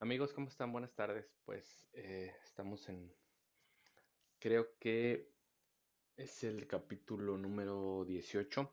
[0.00, 0.70] Amigos, ¿cómo están?
[0.70, 1.26] Buenas tardes.
[1.44, 3.12] Pues eh, estamos en,
[4.38, 5.28] creo que
[6.16, 8.72] es el capítulo número 18,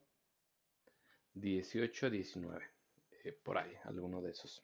[1.33, 2.65] 18, 19,
[3.41, 4.63] por ahí, alguno de esos.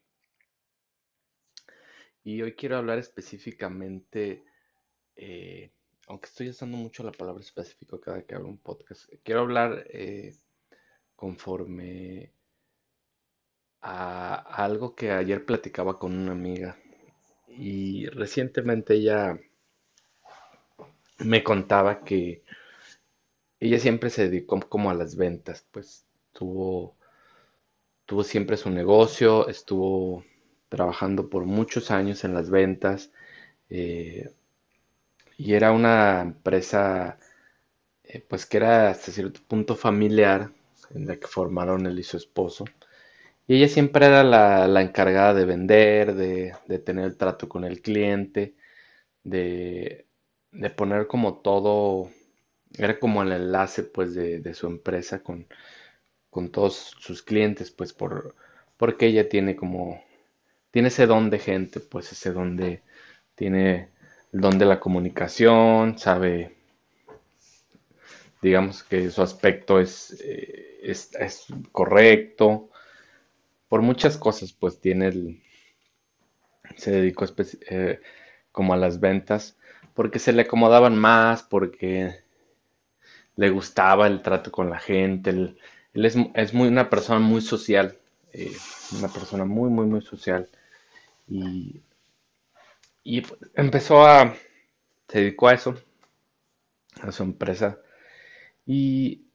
[2.23, 4.45] Y hoy quiero hablar específicamente,
[5.15, 5.71] eh,
[6.05, 10.35] aunque estoy usando mucho la palabra específico cada que hablo un podcast, quiero hablar eh,
[11.15, 12.33] conforme
[13.81, 16.77] a, algo que ayer platicaba con una amiga
[17.47, 19.39] y recientemente ella
[21.19, 22.43] me contaba que
[23.59, 26.95] ella siempre se dedicó como a las ventas, pues tuvo,
[28.05, 30.23] tuvo siempre su negocio, estuvo
[30.69, 33.11] trabajando por muchos años en las ventas
[33.69, 34.31] eh,
[35.37, 37.17] y era una empresa
[38.03, 40.51] eh, pues que era hasta cierto punto familiar
[40.93, 42.65] en la que formaron él y su esposo.
[43.47, 48.55] Y ella siempre era la, encargada de vender, de, tener el trato con el cliente,
[49.23, 50.05] de,
[50.75, 52.09] poner como todo,
[52.77, 55.47] era como el enlace pues de, su empresa con,
[56.51, 58.35] todos sus clientes, pues por,
[58.77, 60.03] porque ella tiene como,
[60.71, 62.83] tiene ese don de gente, pues ese don de,
[63.35, 63.89] tiene
[64.31, 66.55] el don de la comunicación, sabe,
[68.41, 72.70] digamos que su aspecto es, eh, es correcto,
[73.71, 75.41] por muchas cosas, pues tiene el,
[76.75, 77.23] se dedicó
[77.69, 78.01] eh,
[78.51, 79.57] como a las ventas,
[79.93, 82.13] porque se le acomodaban más, porque
[83.37, 85.57] le gustaba el trato con la gente, él,
[85.93, 87.97] es, muy, una persona muy social,
[88.33, 88.51] eh,
[88.99, 90.49] una persona muy, muy, muy social,
[91.29, 91.81] y,
[93.05, 93.23] y
[93.55, 94.35] empezó a,
[95.07, 95.81] se dedicó a eso,
[96.99, 97.79] a su empresa,
[98.65, 99.27] y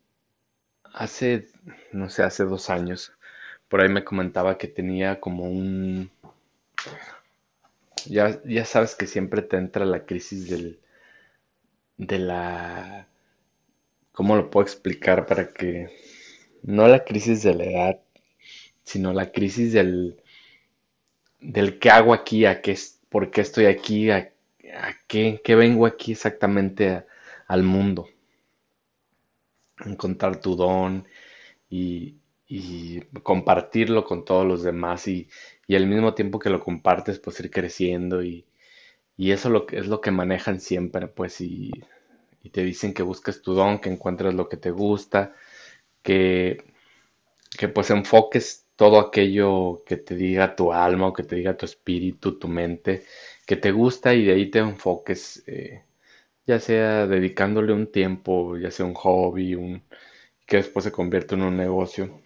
[0.92, 1.48] hace,
[1.92, 3.15] no sé, hace dos años,
[3.68, 6.10] por ahí me comentaba que tenía como un...
[8.06, 10.78] Ya, ya sabes que siempre te entra la crisis del...
[11.96, 13.08] de la...
[14.12, 15.90] ¿Cómo lo puedo explicar para que...
[16.62, 18.00] No la crisis de la edad,
[18.84, 20.22] sino la crisis del...
[21.40, 24.32] del qué hago aquí, a qué, por qué estoy aquí, a,
[25.08, 27.04] qué, qué vengo aquí exactamente
[27.48, 28.08] al mundo.
[29.84, 31.06] Encontrar tu don
[31.68, 32.16] y,
[32.48, 35.28] y compartirlo con todos los demás y,
[35.68, 38.46] al mismo tiempo que lo compartes pues ir creciendo y,
[39.18, 41.72] eso lo, es lo que manejan siempre pues y,
[42.52, 45.34] te dicen que busques tu don, que encuentres lo que te gusta,
[46.02, 46.64] que,
[47.58, 51.66] que pues enfoques todo aquello que te diga tu alma o que te diga tu
[51.66, 53.04] espíritu, tu mente,
[53.46, 55.82] que te gusta y de ahí te enfoques, eh,
[56.46, 59.82] ya sea dedicándole un tiempo, ya sea un hobby, un,
[60.46, 62.20] que después se convierte en un negocio.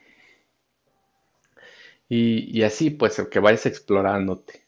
[2.13, 4.65] Y, así, pues, que vayas explorándote.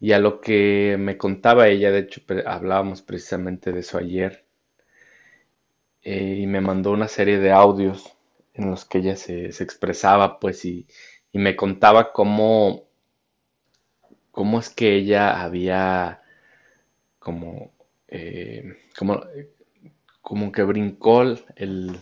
[0.00, 4.46] Y a lo que me contaba ella, de hecho, hablábamos precisamente de eso ayer,
[6.02, 8.10] eh, y me mandó una serie de audios
[8.54, 10.86] en los que ella se, expresaba, pues, y,
[11.32, 12.84] me contaba cómo,
[14.30, 16.22] cómo es que ella había
[17.18, 17.72] como,
[18.08, 19.20] eh, como,
[20.22, 21.22] como que brincó
[21.56, 21.98] el,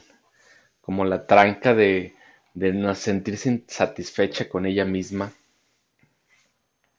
[0.81, 2.15] como la tranca de
[2.55, 5.33] de no sentirse insatisfecha con ella misma,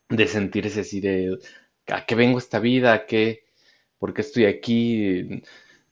[0.09, 1.39] de sentirse así de,
[1.87, 2.93] ¿a qué vengo esta vida?
[2.93, 3.45] ¿A qué?
[3.99, 5.41] ¿Por qué estoy aquí?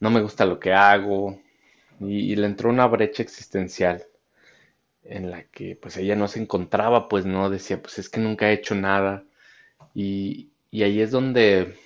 [0.00, 1.40] No me gusta lo que hago.
[2.00, 4.04] Y, le entró una brecha existencial
[5.04, 8.50] en la que pues ella no se encontraba, pues no decía, pues es que nunca
[8.50, 9.24] he hecho nada.
[9.94, 11.76] Y, y ahí es donde,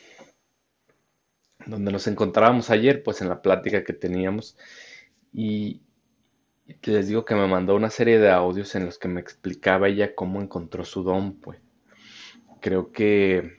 [1.66, 4.56] donde nos encontrábamos ayer, pues en la plática que teníamos.
[5.33, 5.83] Y,
[6.83, 10.15] les digo que me mandó una serie de audios en los que me explicaba ella
[10.15, 11.59] cómo encontró su don, pues.
[12.61, 13.59] Creo que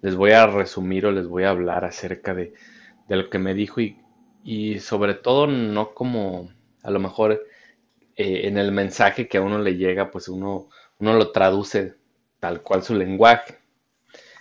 [0.00, 2.54] les voy a resumir o les voy a hablar acerca de,
[3.08, 3.80] lo que me dijo
[4.44, 6.50] y, sobre todo no como
[6.82, 7.42] a lo mejor
[8.16, 11.94] eh, en el mensaje que a uno le llega, pues uno, uno lo traduce
[12.40, 13.58] tal cual su lenguaje.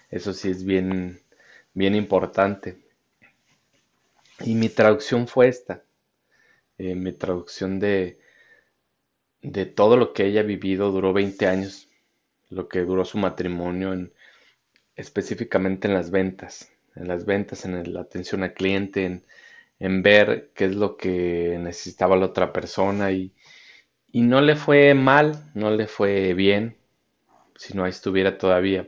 [0.09, 1.21] Eso sí es bien,
[1.73, 2.77] bien importante.
[4.41, 5.83] Y mi traducción fue esta.
[6.77, 8.19] Eh, mi traducción de,
[9.41, 11.87] de todo lo que ella ha vivido duró 20 años,
[12.49, 14.13] lo que duró su matrimonio, en,
[14.95, 19.25] específicamente en las ventas, en las ventas, en la atención al cliente, en,
[19.79, 23.33] en, ver qué es lo que necesitaba la otra persona y,
[24.11, 26.77] y no le fue mal, no le fue bien,
[27.57, 28.87] si no estuviera todavía.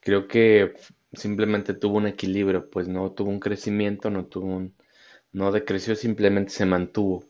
[0.00, 0.74] Creo que
[1.12, 4.74] simplemente tuvo un equilibrio, pues no tuvo un crecimiento, no tuvo un,
[5.36, 7.24] no decreció, simplemente se mantuvo.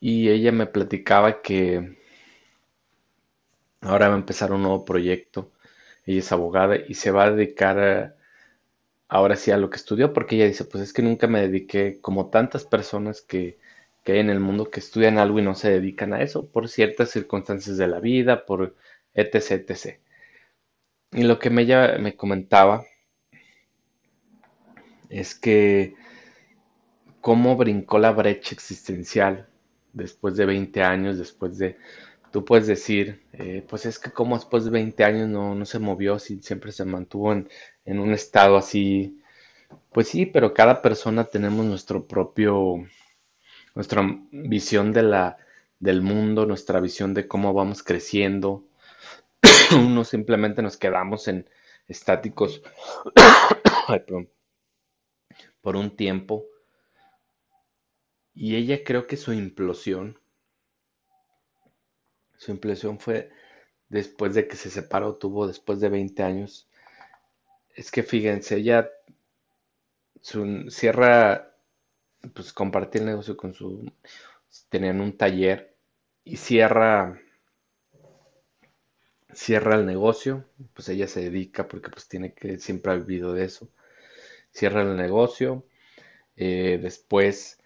[0.00, 1.96] Y ella me platicaba que,
[3.82, 5.52] Ahora va a empezar un nuevo proyecto.
[6.06, 8.16] Ella es abogada y se va a dedicar a-
[9.08, 12.00] ahora sí a lo que estudió, porque ella dice, pues es que nunca me dediqué
[12.02, 13.58] como tantas personas que,
[14.04, 16.68] que hay en el mundo que estudian algo y no se dedican a eso por
[16.68, 18.76] ciertas circunstancias de la vida, por
[19.14, 20.00] etc, etc.
[21.12, 22.84] Y lo que ella me comentaba
[25.08, 25.94] es que
[27.20, 29.46] cómo brincó la brecha existencial
[29.92, 31.76] después de 20 años, después de,
[32.32, 35.78] tú puedes decir, eh, pues es que como después de 20 años no, no se
[35.78, 37.48] movió, si siempre se mantuvo en,
[37.84, 39.20] en un estado así,
[39.92, 42.86] pues sí, pero cada persona tenemos nuestro propio,
[43.74, 44.02] nuestra
[44.32, 45.36] visión de la,
[45.78, 48.64] del mundo, nuestra visión de cómo vamos creciendo.
[49.72, 51.48] Unos simplemente nos quedamos en
[51.88, 52.62] estáticos
[55.60, 56.46] por un tiempo
[58.34, 60.18] y ella creo que su implosión,
[62.36, 63.30] su implosión fue
[63.88, 66.68] después de que se separó, tuvo después de 20 años.
[67.74, 68.88] Es que fíjense, ella
[70.20, 71.54] su- cierra,
[72.34, 73.90] pues compartir el negocio con su,
[74.70, 75.76] tenían un taller
[76.24, 77.20] y cierra,
[79.32, 80.44] cierra el negocio,
[80.74, 83.68] pues ella se dedica porque pues tiene que, siempre ha vivido de eso,
[84.52, 85.66] cierra el negocio,
[86.36, 87.59] eh, después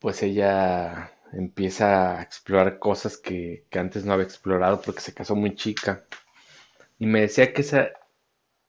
[0.00, 5.36] pues ella empieza a explorar cosas que, que antes no había explorado porque se casó
[5.36, 6.04] muy chica.
[6.98, 7.90] Y me decía que esa,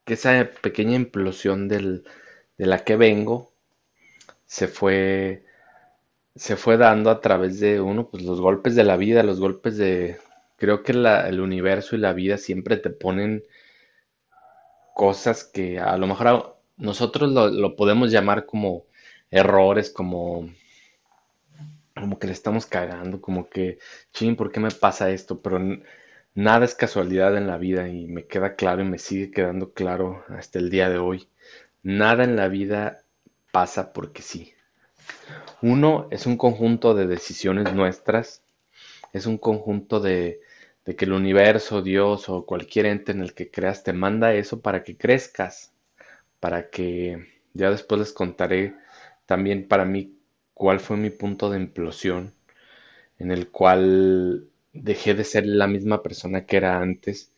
[0.06, 2.06] que esa pequeña implosión del,
[2.58, 3.52] de la que vengo
[4.46, 5.46] se fue
[6.36, 9.78] se fue dando a través de uno, pues los golpes de la vida, los golpes
[9.78, 10.18] de,
[10.58, 13.44] creo que el universo y la vida siempre te ponen
[14.94, 18.86] cosas que a lo mejor nosotros lo podemos llamar como
[19.30, 20.50] errores, como,
[22.02, 23.80] como que le estamos cagando, como que,
[24.14, 25.42] ching, ¿por qué me pasa esto?
[25.42, 25.60] Pero
[26.36, 30.24] nada es casualidad en la vida y me queda claro y me sigue quedando claro
[30.30, 31.28] hasta el día de hoy.
[31.84, 33.04] Nada en la vida
[33.52, 34.54] pasa porque sí.
[35.62, 38.42] Uno es un conjunto de decisiones nuestras
[39.14, 40.42] Es un conjunto de,
[40.86, 44.62] de que el universo, Dios o cualquier ente en el que creas te manda eso
[44.62, 45.74] para que crezcas,
[46.40, 48.76] para que ya después les contaré
[49.26, 50.16] también para mí
[50.62, 52.34] cuál fue mi punto de implosión,
[53.20, 57.34] en el cual dejé de ser la misma persona que era antes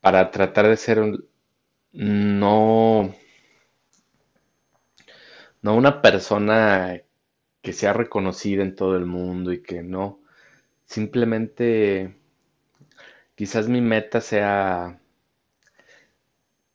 [0.00, 1.24] para tratar de ser un-
[1.92, 3.14] no,
[5.62, 7.00] no una persona
[7.62, 10.20] que sea reconocida en todo el mundo y que no,
[10.86, 12.16] simplemente
[13.36, 15.00] Quizás mi meta sea,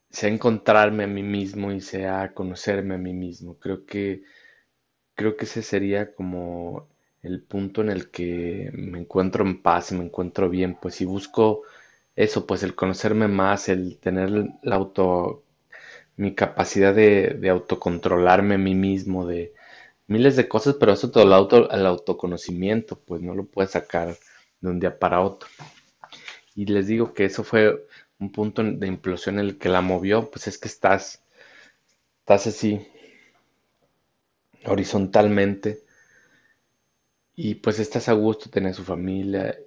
[0.10, 3.58] sea encontrarme a mí mismo y sea conocerme a mí mismo.
[3.60, 4.24] Creo que,
[5.16, 6.88] creo que ese sería como
[7.22, 10.78] el punto en el que me encuentro en paz, me encuentro bien.
[10.82, 11.64] Pues si busco
[12.16, 14.30] eso, pues el conocerme más, el tener
[14.62, 15.44] la auto,
[16.18, 19.54] mi capacidad de, de autocontrolarme a mí mismo, de
[20.08, 24.18] miles de cosas, pero eso todo el auto, el autoconocimiento, pues no lo puedes sacar
[24.62, 25.50] de un día para otro.
[26.56, 27.86] Y les digo que eso fue
[28.20, 31.22] un punto de implosión en el que la movió, pues es que estás,
[32.22, 32.88] estás así
[34.66, 35.84] horizontalmente
[37.36, 39.58] y pues estás a gusto, tener su familia.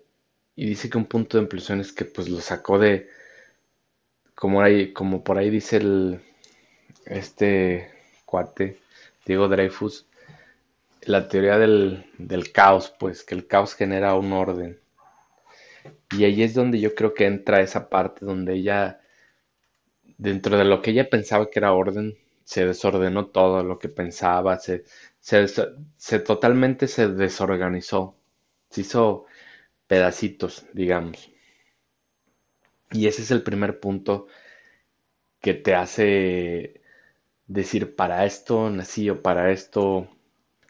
[0.54, 3.08] Y dice que un punto de implosión es que pues lo sacó de,
[4.34, 6.20] como por ahí dice el,
[7.04, 7.90] este
[8.24, 8.78] cuate,
[9.24, 10.06] Diego Dreyfus,
[11.02, 14.78] la teoría del, del caos, pues que el caos genera un orden.
[16.10, 19.00] Y ahí es donde yo creo que entra esa parte donde ella
[20.18, 24.58] dentro de lo que ella pensaba que era orden, se desordenó todo lo que pensaba,
[24.60, 24.84] se,
[25.20, 28.16] se, totalmente se desorganizó,
[28.70, 29.26] se hizo
[29.88, 31.30] pedacitos, digamos.
[32.92, 34.28] Y ese es el primer punto
[35.40, 36.80] que te hace
[37.48, 40.08] decir para esto nací o para esto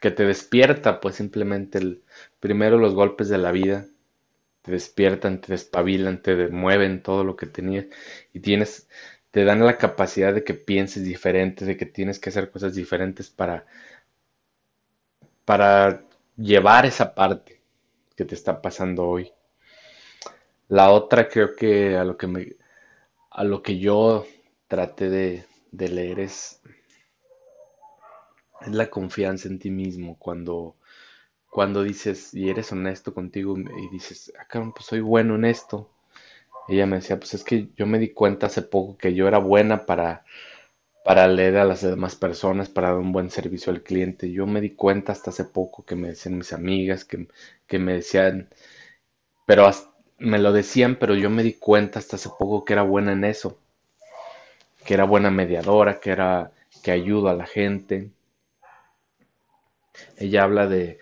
[0.01, 2.03] que te despierta, pues simplemente el,
[2.39, 3.85] primero los golpes de la vida
[4.63, 7.85] te despiertan, te despabilan, te mueven todo lo que tenías
[8.33, 8.89] y tienes,
[9.37, 13.29] te dan la capacidad de que pienses diferente, de que tienes que hacer cosas diferentes
[13.29, 13.67] para,
[15.45, 16.03] para
[16.35, 17.61] llevar esa parte
[18.15, 19.31] que te está pasando hoy.
[20.69, 22.55] La otra creo que a lo que me,
[23.29, 24.25] a lo que yo
[24.67, 26.59] traté de, leer es,
[28.65, 30.77] la confianza en ti mismo cuando
[31.51, 35.91] cuando dices y eres honesto contigo y dices, ah, cabrón, pues soy bueno en esto,
[36.67, 39.37] Ella me decía, pues es que yo me di cuenta hace poco que yo era
[39.39, 40.23] buena para,
[41.05, 44.31] para leer a las demás personas, para dar un buen servicio al cliente.
[44.31, 47.27] Yo me di cuenta hasta hace poco que me decían mis amigas, que,
[47.67, 48.49] que me decían,
[49.47, 49.69] pero,
[50.19, 53.23] me lo decían, pero yo me di cuenta hasta hace poco que era buena en
[53.25, 53.59] eso,
[54.85, 58.09] que era buena mediadora, que era que ayuda a la gente.
[60.17, 60.99] Ella habla de,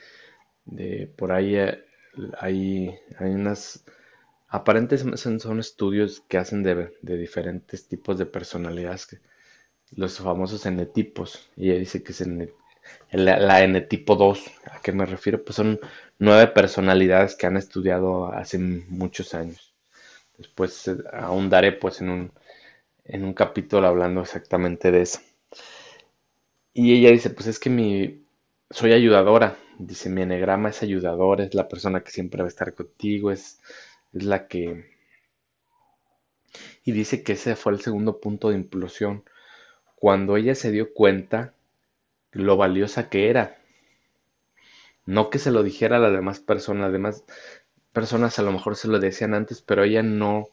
[0.66, 1.86] de por ahí eh,
[2.40, 3.86] hay, hay unas
[4.56, 9.20] aparentemente son estudios que hacen de, diferentes tipos de personalidades,
[9.92, 12.24] los famosos N-tipos, y ella dice que es
[13.12, 15.44] la, N-tipo 2, ¿a qué me refiero?
[15.44, 15.80] Pues son
[16.20, 19.74] nueve personalidades que han estudiado hace muchos años.
[20.38, 22.32] Después eh, ahondaré pues en un,
[23.06, 25.20] en un capítulo hablando exactamente de eso.
[26.74, 28.26] Y ella dice, pues es que mi,
[28.70, 32.74] soy ayudadora, dice, mi enegrama es ayudadora, es la persona que siempre va a estar
[32.74, 33.60] contigo, es,
[34.16, 34.94] es la que...
[36.84, 39.24] Y dice que ese fue el segundo punto de implosión,
[39.96, 41.54] cuando ella se dio cuenta
[42.32, 43.58] lo valiosa que era.
[45.06, 47.24] No que se lo dijera a las demás personas, demás
[47.94, 50.48] personas a lo mejor se lo decían antes, pero ella no,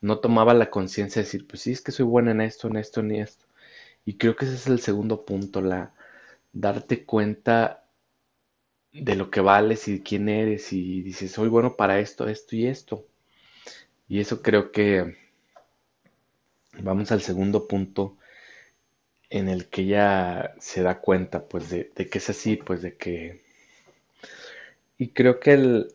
[0.00, 2.76] no tomaba la conciencia de decir, pues sí, es que soy buena en esto, en
[2.76, 3.46] esto, en esto.
[4.04, 5.94] Y creo que ese es el segundo punto, la
[6.52, 7.83] darte cuenta
[8.94, 12.56] de lo que vales y de quién eres y dices, soy bueno para esto, esto
[12.56, 13.06] y esto.
[14.08, 15.14] Y eso creo que
[16.82, 18.16] vamos al segundo punto
[19.28, 23.42] en el que ella se da cuenta pues de, que es así, pues de que...
[24.98, 25.94] Y creo que el,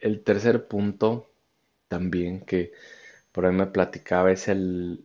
[0.00, 1.28] el tercer punto
[1.88, 2.72] también que
[3.32, 5.04] por ahí me platicaba es el,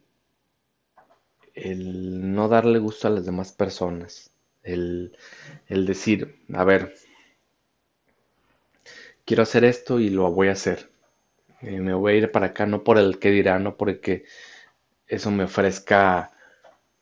[1.55, 4.29] el no darle gusto a las demás personas,
[4.63, 5.17] el,
[5.67, 6.93] el decir, a ver,
[9.25, 10.89] quiero hacer esto y lo voy a hacer.
[11.62, 14.25] Me voy a ir para acá no por el que dirá, no porque
[15.08, 16.32] eso me ofrezca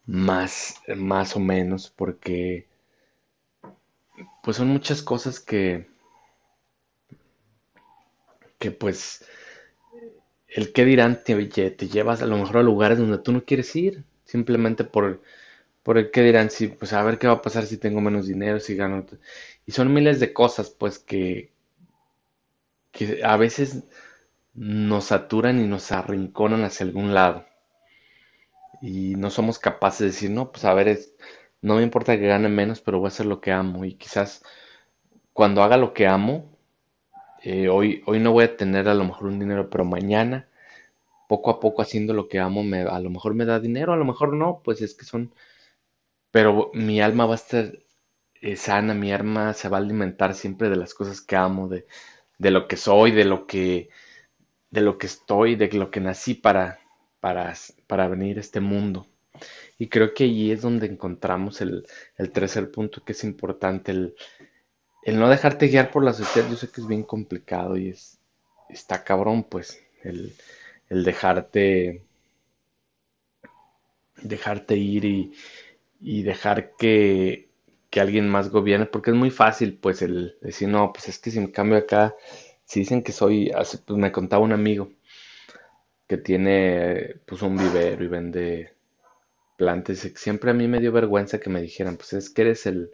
[0.06, 2.68] más, más o menos, porque
[4.44, 5.88] pues son muchas cosas que,
[8.60, 9.24] que pues
[10.48, 11.36] el que dirán te,
[11.72, 15.22] te llevas a lo mejor a lugares donde tú no quieres ir, simplemente por,
[15.84, 18.27] por el que dirán, si, pues a ver qué va a pasar si tengo menos
[18.27, 19.06] dinero, si gano.
[19.68, 21.51] Y son miles de cosas, pues, que,
[22.93, 23.83] que a veces
[24.55, 27.45] nos saturan y nos arrinconan hacia algún lado.
[28.81, 31.00] Y no somos capaces de decir, no, pues a ver,
[31.62, 33.85] no me importa que gane menos, pero voy a hacer lo que amo.
[33.85, 34.43] Y quizás
[35.33, 36.57] cuando haga lo que amo,
[37.43, 40.50] eh, hoy, hoy no voy a tener a lo mejor un dinero, pero mañana,
[41.29, 43.97] poco a poco haciendo lo que amo, me, a lo mejor me da dinero, a
[43.97, 45.33] lo mejor no, pues es que son...
[46.31, 47.79] Pero mi alma va a estar
[48.41, 51.88] eh, sana, mi alma se va a alimentar siempre de las cosas que amo, de,
[52.38, 53.90] de lo que soy, de lo que,
[54.72, 56.80] de lo que estoy, de lo que nací para,
[57.20, 57.54] para,
[57.88, 59.08] para venir a este mundo.
[59.78, 61.86] Y creo que allí es donde encontramos el,
[62.18, 64.16] el tercer punto que es importante, el,
[65.04, 66.50] el, no dejarte guiar por la sociedad.
[66.50, 68.20] Yo sé que es bien complicado y es,
[68.70, 70.34] está cabrón, pues, el,
[70.90, 72.04] el dejarte,
[74.22, 75.34] dejarte ir y,
[76.00, 77.50] y dejar que,
[77.93, 81.29] que alguien más gobierne, porque es muy fácil, pues, el decir, no, pues es que
[81.29, 82.15] si me cambio acá,
[82.65, 83.51] si dicen que soy,
[83.85, 84.89] pues me contaba un amigo
[86.07, 88.73] que tiene, pues, un vivero y vende
[89.57, 92.89] plantas, siempre a mí me dio vergüenza que me dijeran, pues es que eres el,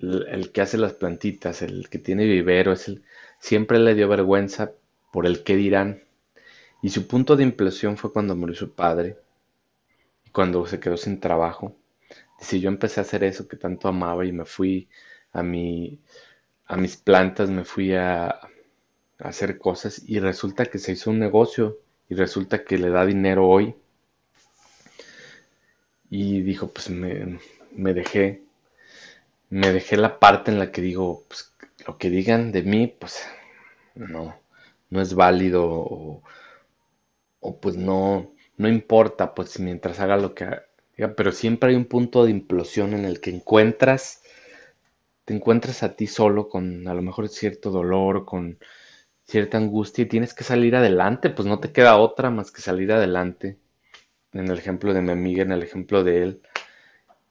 [0.00, 3.02] el, que hace las plantitas, el que tiene vivero, es el,
[3.40, 4.74] siempre le dio vergüenza
[5.12, 6.04] por el que dirán.
[6.82, 9.16] Y su punto de implosión fue cuando murió su padre
[10.24, 11.74] y cuando se quedó sin trabajo
[12.38, 14.88] si yo empecé a hacer eso que tanto amaba y me fui
[15.32, 16.00] a mi,
[16.66, 18.40] a mis plantas, me fui a,
[19.18, 21.78] hacer cosas y resulta que se hizo un negocio
[22.08, 23.74] y resulta que le da dinero hoy.
[26.10, 27.38] Y dijo, pues me,
[27.72, 28.42] me dejé,
[29.50, 31.52] me dejé la parte en la que digo, pues
[31.86, 33.26] lo que digan de mí, pues
[33.94, 34.40] no,
[34.90, 36.22] no es válido o,
[37.40, 40.46] o pues no, no importa, pues mientras haga lo que
[41.16, 44.22] pero siempre hay un punto de implosión en el que encuentras,
[45.24, 48.58] te encuentras a ti solo con a lo mejor cierto dolor, con
[49.24, 52.92] cierta angustia y tienes que salir adelante, pues no te queda otra más que salir
[52.92, 53.58] adelante.
[54.32, 56.42] En el ejemplo de mi amiga, en el ejemplo de él,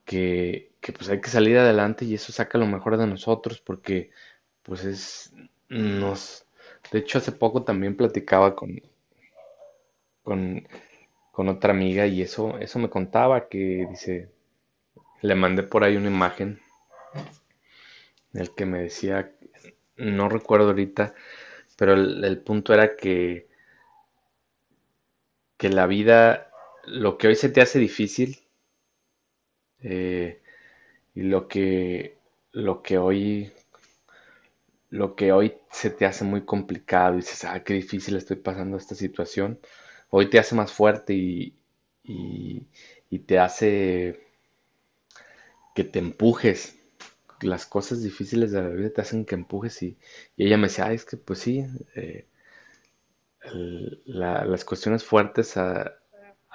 [0.06, 4.12] que, que pues hay que salir adelante y eso saca lo mejor de nosotros porque
[4.64, 5.34] pues es
[5.70, 6.46] nos
[6.92, 8.82] de hecho hace poco también platicaba con
[10.24, 10.68] con
[11.38, 14.32] con otra amiga y eso, eso me contaba que dice,
[15.22, 16.60] le mandé por ahí una imagen
[18.34, 19.32] en el que me decía,
[19.98, 21.14] no recuerdo ahorita,
[21.78, 23.48] pero el, punto era que,
[25.58, 26.50] que la vida,
[26.88, 28.40] lo que hoy se te hace difícil,
[29.84, 30.42] eh,
[31.14, 32.18] y lo que,
[32.52, 33.52] lo que hoy,
[34.90, 38.76] lo que hoy se te hace muy complicado y dices, ah, qué difícil estoy pasando
[38.78, 39.60] esta situación,
[40.10, 41.56] hoy te hace más fuerte y,
[42.04, 42.68] y,
[43.20, 44.20] te hace
[45.76, 46.76] que te empujes.
[47.42, 49.98] Las cosas difíciles de la vida te hacen que empujes y,
[50.36, 52.28] y ella me decía, ay, es que pues sí, eh,
[54.06, 55.56] las cuestiones fuertes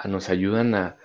[0.09, 0.97] nos ayudan a,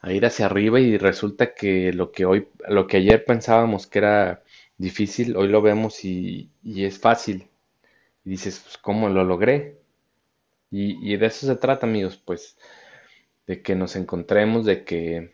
[0.00, 3.98] a ir hacia arriba y resulta que lo que hoy, lo que ayer pensábamos que
[4.00, 4.42] era
[4.78, 7.48] difícil, hoy lo vemos y, y es fácil.
[8.24, 9.81] Y dices, pues, ¿cómo lo logré?
[10.74, 12.56] Y, de eso se trata, amigos, pues,
[13.46, 15.30] de que nos encontremos, de que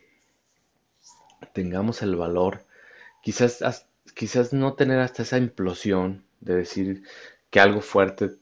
[1.53, 2.65] tengamos el valor,
[3.23, 7.05] quizás, quizás no tener hasta esa implosión de decir
[7.51, 8.33] que algo fuerte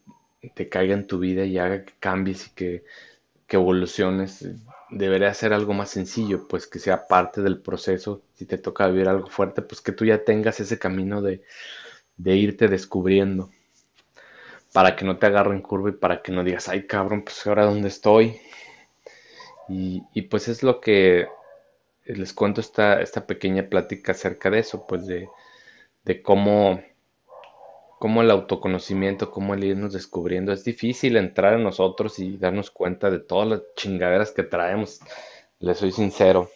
[0.54, 2.84] te caiga en tu vida y haga que cambies y que,
[3.46, 4.48] que evoluciones.
[4.88, 8.22] Debería ser algo más sencillo, pues que sea parte del proceso.
[8.36, 11.42] Si te toca vivir algo fuerte, pues que tú ya tengas ese camino de,
[12.16, 13.50] de irte descubriendo
[14.76, 17.64] para que no te agarren curva y para que no digas, ay cabrón, pues ahora
[17.64, 18.38] dónde estoy.
[19.70, 21.28] Y, pues es lo que
[22.04, 25.30] les cuento esta, esta pequeña plática acerca de eso, pues de,
[26.04, 26.82] de cómo,
[27.98, 30.52] cómo el autoconocimiento, cómo el irnos descubriendo.
[30.52, 35.00] Es difícil entrar en nosotros y darnos cuenta de todas las chingaderas que traemos,
[35.58, 36.50] les soy sincero.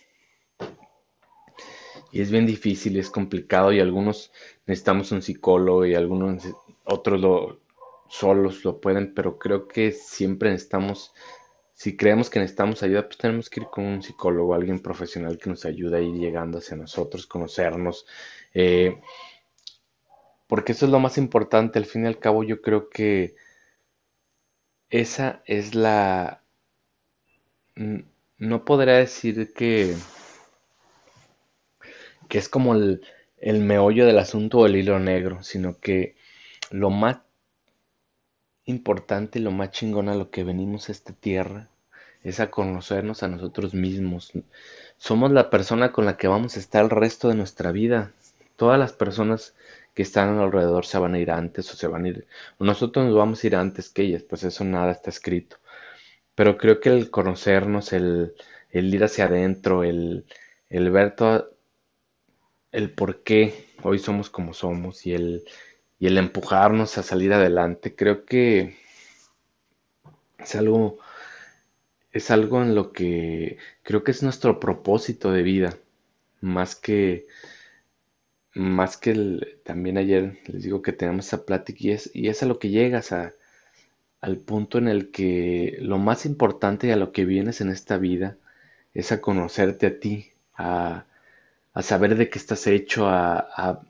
[2.12, 4.30] Y es bien difícil, es complicado y algunos
[4.66, 6.44] necesitamos un psicólogo y algunos
[6.84, 7.60] otros lo,
[8.10, 11.14] solos lo pueden, pero creo que siempre necesitamos,
[11.74, 15.48] si creemos que necesitamos ayuda, pues tenemos que ir con un psicólogo, alguien profesional que
[15.48, 18.06] nos ayude a ir llegando hacia nosotros, conocernos,
[18.52, 19.00] eh,
[20.48, 21.78] porque eso es lo más importante.
[21.78, 23.36] Al fin y al cabo, yo creo que
[24.90, 26.42] esa es la,
[27.76, 29.94] no podría decir que,
[32.28, 33.02] que es como el,
[33.38, 36.16] el meollo del asunto o el hilo negro, sino que
[36.72, 37.18] lo más
[38.64, 41.68] importante y lo más chingón a lo que venimos a esta tierra
[42.22, 44.32] es a conocernos a nosotros mismos.
[44.98, 48.12] Somos la persona con la que vamos a estar el resto de nuestra vida.
[48.56, 49.54] Todas las personas
[49.94, 52.26] que están alrededor se van a ir antes o se van a ir,
[52.58, 55.56] nosotros nos vamos a ir antes que ellas, pues eso nada está escrito.
[56.34, 58.34] Pero creo que el conocernos, el,
[58.70, 60.26] el ir hacia adentro, el,
[60.68, 61.50] el ver todo,
[62.72, 65.44] el por qué hoy somos como somos y el,
[66.00, 68.76] y el empujarnos a salir adelante, creo que
[70.38, 70.98] es algo,
[72.12, 75.76] es algo en lo que creo que es nuestro propósito de vida,
[76.42, 77.26] más que,
[78.54, 82.42] más que el- también ayer les digo que tenemos esa plática y es, y es
[82.42, 83.32] a lo que llegas a,
[84.22, 87.98] al punto en el que lo más importante y a lo que vienes en esta
[87.98, 88.38] vida
[88.94, 91.06] es a conocerte a ti, a,
[91.74, 93.82] a saber de qué estás hecho, a, a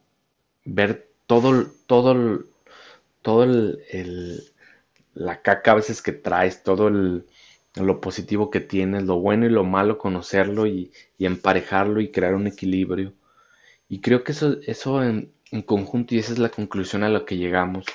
[0.67, 1.51] ver todo,
[1.87, 2.15] todo,
[3.23, 4.43] todo el, el-
[5.15, 7.27] la caca a veces que traes, todo el,
[7.77, 12.35] lo positivo que tienes, lo bueno y lo malo, conocerlo y, y emparejarlo y crear
[12.35, 13.15] un equilibrio.
[13.89, 17.25] Y creo que eso, eso en, en conjunto, y esa es la conclusión a la
[17.27, 17.87] que llegamos,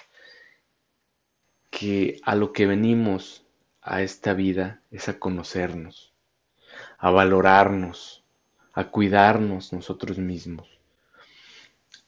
[1.69, 3.45] que a lo que venimos
[3.83, 6.11] a esta vida es a conocernos,
[6.97, 8.23] a valorarnos,
[8.73, 10.74] a cuidarnos nosotros mismos.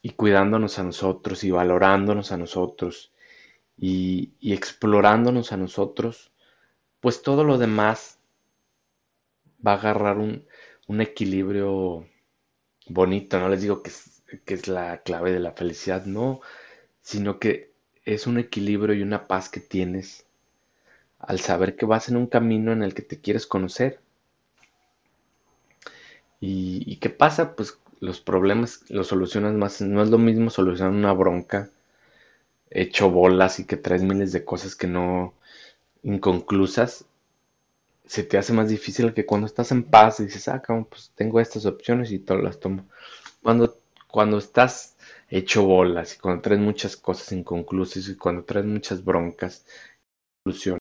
[0.08, 3.12] Y cuidándonos a nosotros y valorándonos a nosotros
[3.78, 6.32] y, explorándonos a nosotros,
[7.02, 8.18] pues todo lo demás
[9.68, 10.46] va a agarrar un,
[10.88, 12.08] un equilibrio
[12.88, 13.38] bonito.
[13.38, 16.40] No les digo que es, que es la clave de la felicidad, no,
[17.02, 17.74] sino que
[18.06, 20.26] es un equilibrio y una paz que tienes
[21.20, 24.00] al saber que vas en un camino en el que te quieres conocer.
[26.40, 27.58] ¿Y, y qué pasa?
[27.58, 29.82] Pues los problemas los solucionas más.
[29.82, 31.70] No es lo mismo solucionar una bronca
[32.70, 35.34] hecho bolas y que traes miles de cosas que no
[36.04, 37.06] inconclusas
[38.08, 41.12] se te hace más difícil que cuando estás en paz y dices, ah, cabrón, pues
[41.16, 42.86] tengo estas opciones y todas las tomo.
[43.44, 44.96] Cuando, cuando estás
[45.30, 49.66] hecho bolas y cuando traes muchas cosas inconclusas y cuando traes muchas broncas,
[50.44, 50.76] soluciones.